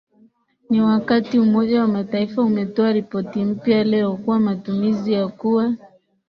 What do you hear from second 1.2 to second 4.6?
Umoja wa mataifa umetoa ripoti mpya leo kuwa